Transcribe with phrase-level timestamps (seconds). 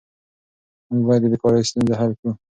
[0.89, 2.31] موږ باید د بیکارۍ ستونزه حل کړو.